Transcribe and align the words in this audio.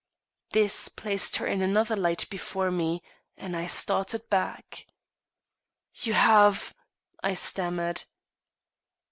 This 0.49 0.89
placed 0.89 1.35
her 1.35 1.45
in 1.45 1.61
another 1.61 1.95
light 1.95 2.27
before 2.31 2.71
me, 2.71 3.03
and 3.37 3.55
I 3.55 3.67
started 3.67 4.27
back. 4.31 4.87
"You 5.93 6.13
have" 6.13 6.73
I 7.23 7.35
stammered. 7.35 8.05